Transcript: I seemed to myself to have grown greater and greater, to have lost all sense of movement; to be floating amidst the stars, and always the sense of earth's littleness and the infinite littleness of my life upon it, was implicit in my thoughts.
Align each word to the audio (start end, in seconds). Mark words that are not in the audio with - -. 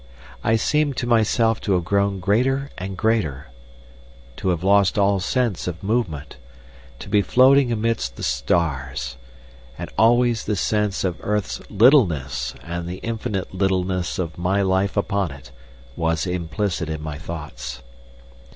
I 0.43 0.55
seemed 0.55 0.97
to 0.97 1.05
myself 1.05 1.61
to 1.61 1.73
have 1.73 1.83
grown 1.83 2.19
greater 2.19 2.71
and 2.75 2.97
greater, 2.97 3.49
to 4.37 4.49
have 4.49 4.63
lost 4.63 4.97
all 4.97 5.19
sense 5.19 5.67
of 5.67 5.83
movement; 5.83 6.37
to 6.97 7.07
be 7.07 7.21
floating 7.21 7.71
amidst 7.71 8.15
the 8.15 8.23
stars, 8.23 9.17
and 9.77 9.91
always 9.99 10.45
the 10.45 10.55
sense 10.55 11.03
of 11.03 11.17
earth's 11.21 11.61
littleness 11.69 12.55
and 12.63 12.87
the 12.89 12.97
infinite 13.03 13.53
littleness 13.53 14.17
of 14.17 14.39
my 14.39 14.63
life 14.63 14.97
upon 14.97 15.29
it, 15.29 15.51
was 15.95 16.25
implicit 16.25 16.89
in 16.89 17.03
my 17.03 17.19
thoughts. 17.19 17.83